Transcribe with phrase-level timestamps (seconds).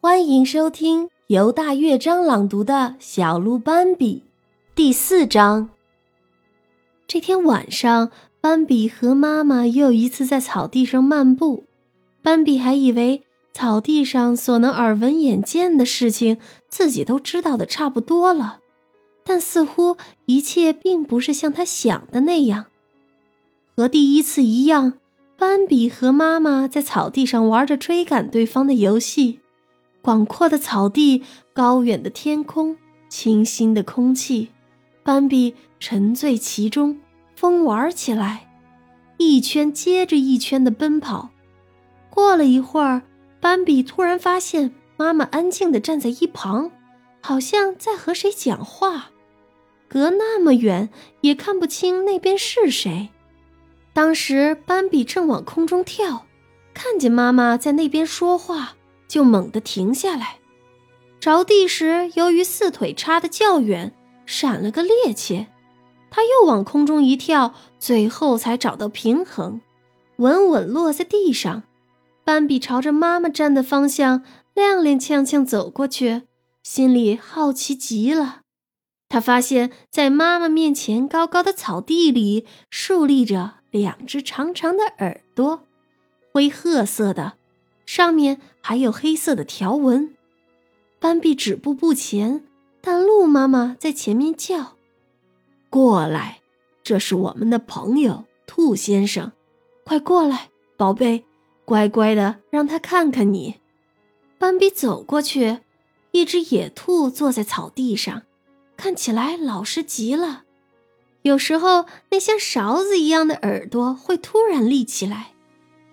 [0.00, 4.22] 欢迎收听由大乐章朗读的《小鹿斑比》
[4.76, 5.70] 第四章。
[7.08, 11.64] 这天晚上，斑比和妈妈又一次在草地上漫步。
[12.22, 16.38] 斑比还以为草地上所能耳闻眼见的事情，
[16.68, 18.60] 自己都知道的差不多了，
[19.24, 19.96] 但似乎
[20.26, 22.66] 一切并不是像他想的那样。
[23.76, 24.92] 和第一次一样，
[25.36, 29.40] 斑比和妈妈在草地上玩着追赶对方的游戏。
[30.08, 32.78] 广阔的草地，高远的天空，
[33.10, 34.48] 清新的空气，
[35.02, 36.98] 斑比沉醉其中，
[37.36, 38.48] 疯玩起来，
[39.18, 41.28] 一圈接着一圈的奔跑。
[42.08, 43.02] 过了一会儿，
[43.38, 46.70] 斑比突然发现妈妈安静地站在一旁，
[47.20, 49.10] 好像在和谁讲话，
[49.88, 50.88] 隔那么远
[51.20, 53.10] 也看不清那边是谁。
[53.92, 56.24] 当时斑比正往空中跳，
[56.72, 58.76] 看见妈妈在那边说话。
[59.08, 60.38] 就猛地停下来，
[61.18, 63.92] 着地时由于四腿插得较远，
[64.26, 65.46] 闪了个趔趄。
[66.10, 69.60] 他又往空中一跳，最后才找到平衡，
[70.16, 71.64] 稳稳落在地上。
[72.24, 74.22] 斑比朝着妈妈站的方向
[74.54, 76.22] 踉踉跄跄走过去，
[76.62, 78.40] 心里好奇极了。
[79.08, 85.62] 他发现，在妈妈面前高高的草地里竖立着两只长长的耳朵，
[86.32, 87.37] 灰褐色的。
[87.88, 90.14] 上面还有黑色的条纹，
[91.00, 92.44] 斑比止步不前，
[92.82, 94.76] 但鹿妈妈在前面叫
[95.70, 96.42] ：“过来，
[96.82, 99.32] 这是我们的朋友兔先生，
[99.84, 101.24] 快过来，宝贝，
[101.64, 103.54] 乖乖的让他看看你。”
[104.36, 105.60] 斑比走过去，
[106.10, 108.24] 一只野兔坐在草地上，
[108.76, 110.44] 看起来老实极了。
[111.22, 115.32] 有时候，那像勺子一样的耳朵会突然立起来。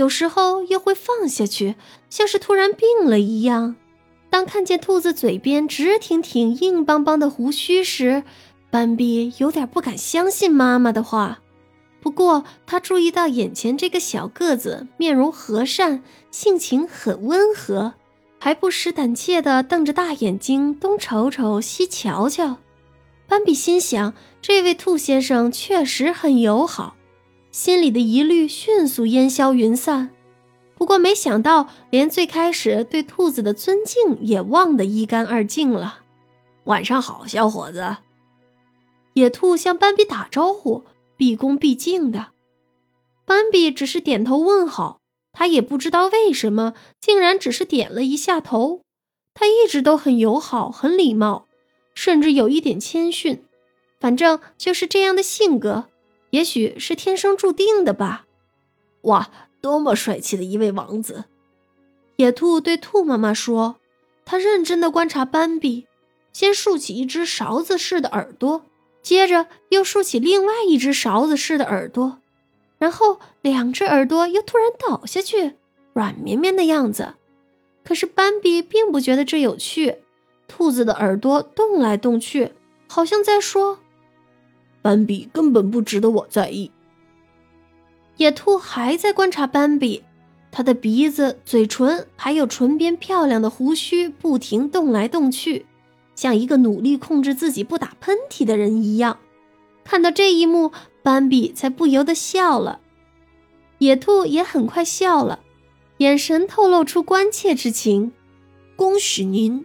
[0.00, 1.74] 有时候又会放下去，
[2.08, 3.76] 像是突然病了一样。
[4.30, 8.22] 当看见兔子嘴边直挺挺、硬邦邦的胡须时，
[8.70, 11.40] 斑比有点不敢相信妈妈的话。
[12.00, 17.92] 不过他注意到眼前这个小个子面容和善，性情很温和，
[18.38, 22.56] 还不时胆怯地瞪着大眼睛东瞅瞅西瞧瞧。
[23.28, 26.96] 斑比心想，这位兔先生确实很友好。
[27.50, 30.10] 心里的疑虑迅速烟消云散，
[30.76, 36.00] 不过没想到，连最开始对兔子的尊敬也忘得一干二净了。
[36.64, 37.96] 晚上好，小伙子。
[39.14, 40.84] 野兔向斑比打招呼，
[41.16, 42.28] 毕恭毕敬的。
[43.24, 45.00] 斑比只是点头问好，
[45.32, 48.82] 他也不知道为什么，竟然只是点了一下头。
[49.34, 51.46] 他一直都很友好，很礼貌，
[51.94, 53.42] 甚至有一点谦逊，
[53.98, 55.86] 反正就是这样的性格。
[56.30, 58.26] 也许是天生注定的吧。
[59.02, 59.30] 哇，
[59.60, 61.24] 多么帅气的一位王子！
[62.16, 63.76] 野兔对兔妈妈说。
[64.26, 65.88] 他认真的观察斑比，
[66.32, 68.64] 先竖起一只勺子似的耳朵，
[69.02, 72.20] 接着又竖起另外一只勺子似的耳朵，
[72.78, 75.56] 然后两只耳朵又突然倒下去，
[75.94, 77.14] 软绵绵的样子。
[77.82, 79.96] 可是斑比并不觉得这有趣。
[80.46, 82.52] 兔子的耳朵动来动去，
[82.88, 83.80] 好像在说。
[84.82, 86.70] 斑比根本不值得我在意。
[88.16, 90.02] 野兔还在观察斑比，
[90.50, 95.66] 他的鼻子、嘴唇还有唇边漂亮的胡须不停动来动去，
[96.14, 99.18] 像一个努力控制自己不打喷嚏的人一样。
[99.84, 100.70] 看到这一幕，
[101.02, 102.80] 斑比才不由得笑了。
[103.78, 105.40] 野兔也很快笑了，
[105.98, 108.12] 眼神透露出关切之情。
[108.76, 109.64] 恭喜您，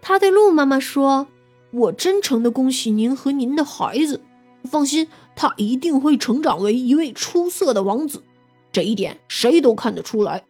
[0.00, 1.28] 他对鹿妈妈说
[1.70, 4.20] ：“我真诚的恭喜您和您的孩子。”
[4.68, 8.22] 放心，他一定会成长为一位出色的王子，
[8.70, 10.44] 这一点谁都看得出来。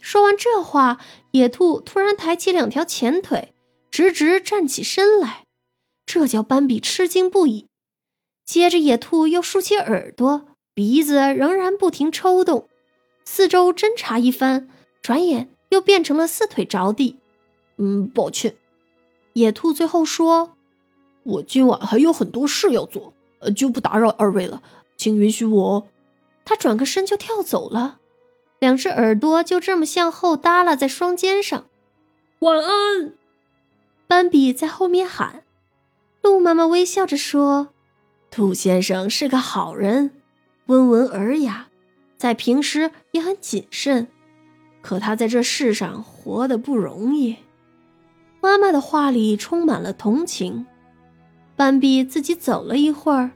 [0.00, 0.98] 说完这话，
[1.32, 3.52] 野兔突然抬起两条前腿，
[3.90, 5.44] 直直站起身来，
[6.06, 7.66] 这叫斑比吃惊不已。
[8.44, 12.68] 接着，野兔又竖起耳朵，鼻子仍然不停抽动，
[13.24, 14.68] 四周侦查一番，
[15.02, 17.18] 转眼又变成了四腿着地。
[17.76, 18.56] 嗯，抱歉，
[19.34, 20.56] 野兔最后说。
[21.22, 24.62] 我今晚还有很多事要做，呃，就不打扰二位了，
[24.96, 25.86] 请允许我。
[26.44, 27.98] 他转个身就跳走了，
[28.58, 31.66] 两只耳朵就这么向后耷拉在双肩上。
[32.40, 33.12] 晚安，
[34.06, 35.44] 斑比在后面喊。
[36.22, 37.68] 鹿妈妈微笑着说
[38.30, 40.10] ：“兔先生是个好人，
[40.66, 41.68] 温文尔雅，
[42.16, 44.08] 在平时也很谨慎，
[44.82, 47.36] 可他在这世上活得不容易。”
[48.42, 50.66] 妈妈的话里充满了同情。
[51.60, 53.32] 斑比自己走了一会儿，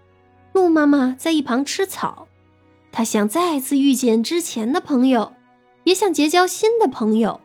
[0.54, 2.26] 鹿妈妈在一旁吃草。
[2.90, 5.34] 她想再次遇见之前的朋友，
[5.84, 7.42] 也想结交新的朋友。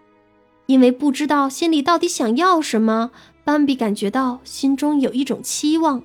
[0.68, 3.12] 因为不知道心里到底想要什么，
[3.44, 6.02] 斑比感觉到心中有一种期望。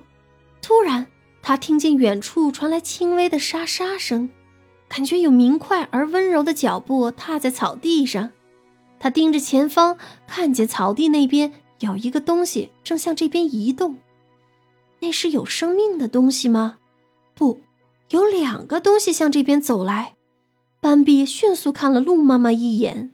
[0.61, 1.07] 突然，
[1.41, 4.29] 他听见远处传来轻微的沙沙声，
[4.89, 8.31] 感觉有明快而温柔的脚步踏在草地上。
[8.99, 13.95] 他盯着前方，看见草地那边有一个东西正向这边移动。
[15.05, 16.79] 那是有生命的东西吗？
[17.35, 17.61] 不，
[18.09, 20.15] 有两个东西向这边走来。
[20.79, 23.13] 斑比迅速看了鹿妈妈一眼，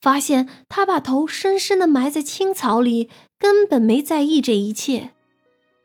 [0.00, 5.10] 发现她把头深深的埋在青草里，根本没在意这一切。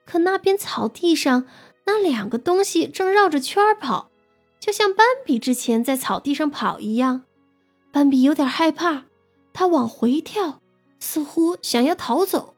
[0.06, 1.46] 可那边草地上，
[1.86, 4.10] 那两个东西正绕着圈跑，
[4.58, 7.24] 就像斑比之前在草地上跑一样。
[7.92, 9.04] 斑比有点害怕。
[9.52, 10.62] 他往回跳，
[11.02, 12.56] 似乎想要逃走。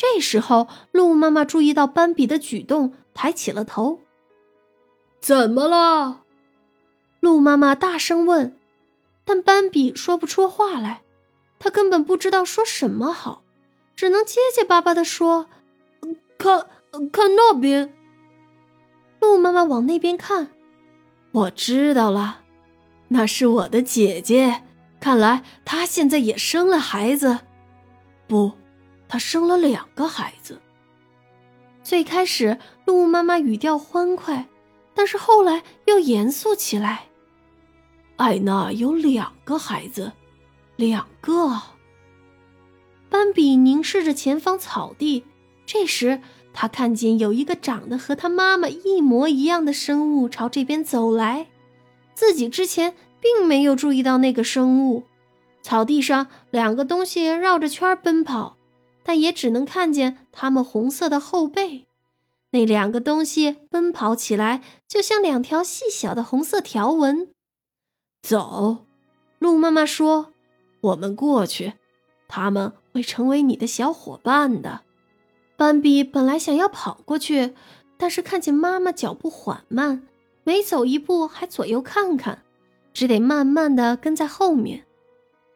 [0.00, 4.00] 这时候，鹿妈妈注意到斑比的举动，抬起了头。
[5.20, 6.22] “怎么了？”
[7.20, 8.56] 鹿妈妈大声问。
[9.26, 11.02] 但斑比说不出话来，
[11.58, 13.42] 他根本不知道说什么好，
[13.94, 15.48] 只能结结巴巴地说
[16.38, 16.66] ：“看，
[17.12, 17.92] 看那边。”
[19.20, 20.48] 鹿妈妈往那边看，
[21.30, 22.40] 我知道了，
[23.08, 24.62] 那是我的姐姐。
[24.98, 27.40] 看来她现在也生了孩子，
[28.26, 28.52] 不，
[29.10, 30.60] 她生了两个孩子。
[31.82, 34.46] 最开始，鹿妈妈语调欢快，
[34.94, 37.08] 但是后来又严肃起来。
[38.16, 40.12] 艾娜有两个孩子，
[40.76, 41.60] 两个。
[43.08, 45.24] 斑比凝视着前方草地，
[45.66, 46.20] 这时
[46.52, 51.48] 他看见有一个长得和他妈妈一模一样的生物朝这边走来，
[52.14, 52.94] 自己之前。
[53.22, 55.04] 并没有注意到那个生物，
[55.60, 58.56] 草地上两个东西绕着圈奔跑，
[59.02, 61.86] 但也只能看见它们红色的后背。
[62.52, 67.28] 那两个东西奔跑起来，就像两条细小的红色条纹。
[68.22, 68.86] 走，
[69.38, 70.32] 鹿妈妈说
[70.82, 71.74] ：“我们过去，
[72.28, 74.80] 他们会成为你的小伙伴的。”
[75.56, 77.54] 斑比本来想要跑过去，
[77.96, 80.06] 但是看见妈妈脚步缓慢，
[80.42, 82.42] 每走一步还左右看看。
[82.92, 84.84] 只得慢慢的跟在后面，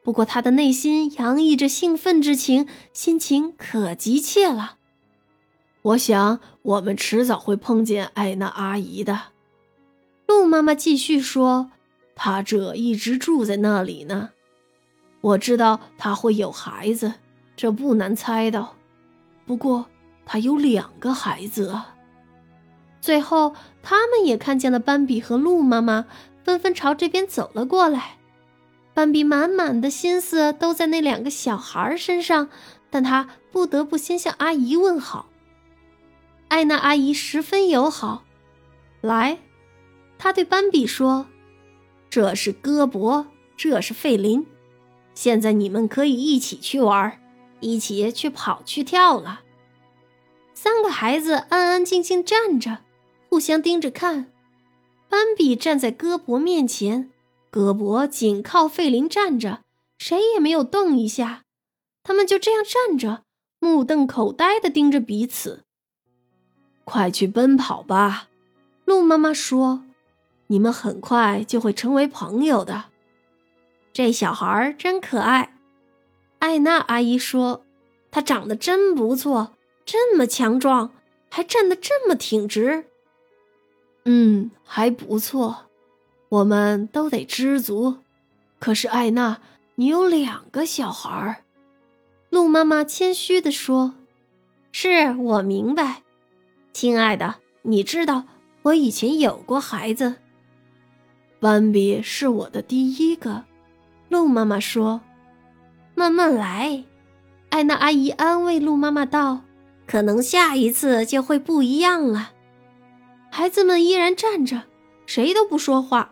[0.04, 4.76] 不过他的内心洋溢着兴奋之情，心情可急切了。
[5.80, 9.18] 我想我们迟早会碰见艾娜阿姨的。
[10.26, 11.70] 鹿妈妈继续说
[12.14, 14.30] ：“她这一直住在那里呢。
[15.22, 17.14] 我知道她会有孩子，
[17.56, 18.76] 这不难猜到。
[19.46, 19.86] 不过
[20.26, 21.94] 她有两个孩子啊。”
[23.00, 26.04] 最后，他们也看见了斑比和鹿妈妈。
[26.42, 28.18] 纷纷朝这边走了过来，
[28.94, 32.48] 斑比满满的心思都在那两个小孩身上，
[32.90, 35.28] 但他不得不先向阿姨问好。
[36.48, 38.22] 艾娜阿姨十分友好，
[39.00, 39.38] 来，
[40.16, 41.26] 她对斑比说
[42.08, 43.26] ：“这是戈博，
[43.56, 44.46] 这是费林，
[45.14, 47.20] 现在你们可以一起去玩，
[47.58, 49.40] 一起去跑去跳了。”
[50.54, 52.78] 三个孩子安安静静站着，
[53.28, 54.30] 互相盯着看。
[55.08, 57.10] 斑比站在戈博面前，
[57.54, 59.60] 戈博紧靠费林站着，
[59.96, 61.44] 谁也没有动一下。
[62.02, 63.22] 他们就这样站着，
[63.60, 65.62] 目瞪口呆地盯着彼此。
[66.82, 68.26] 快去奔跑吧，
[68.84, 69.84] 鹿妈妈说
[70.48, 72.86] ：“你们很快就会成为朋友的。”
[73.94, 75.56] 这小孩真可爱，
[76.40, 77.64] 艾娜阿姨说
[78.10, 79.52] ：“他长得真不错，
[79.84, 80.90] 这么强壮，
[81.30, 82.86] 还站得这么挺直。”
[84.06, 85.66] 嗯，还不错，
[86.34, 87.98] 我们都得知足。
[88.58, 89.38] 可是艾娜，
[89.76, 91.36] 你有两个小孩儿。
[92.28, 93.94] 鹿妈妈谦虚地说
[94.72, 96.02] ：“是我明白，
[96.72, 98.24] 亲爱的，你知道
[98.62, 100.16] 我以前有过孩子。
[101.38, 103.44] 斑比是我的第一个。”
[104.10, 105.02] 鹿妈妈说
[105.94, 106.82] ：“慢慢来。”
[107.50, 109.42] 艾娜阿姨安慰鹿妈妈道
[109.86, 112.32] ：“可能下一次就会不一样了。”
[113.30, 114.64] 孩子们依然站着，
[115.06, 116.10] 谁都不说话。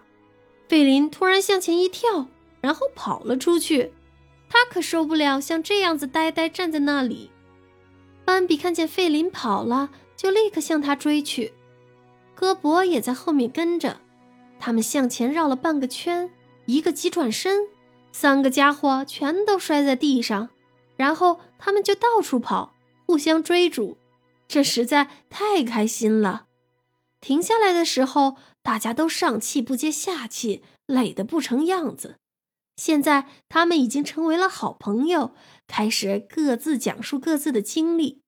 [0.73, 2.29] 费林突然向前一跳，
[2.63, 3.93] 然后跑了出去。
[4.49, 7.31] 他可受不了像这样子呆呆站在那里。
[8.25, 11.53] 斑比看见费林跑了，就立刻向他追去。
[12.35, 14.01] 戈博也在后面跟着。
[14.59, 16.31] 他们向前绕了半个圈，
[16.65, 17.69] 一个急转身，
[18.11, 20.49] 三个家伙全都摔在地上。
[20.97, 22.73] 然后他们就到处跑，
[23.05, 23.99] 互相追逐。
[24.49, 26.47] 这实在太开心了。
[27.21, 32.17] 停下来的时候，大家都上气不接下气，累得不成样子。
[32.77, 35.35] 现在他们已经成为了好朋友，
[35.67, 38.22] 开始各自讲述各自的经历。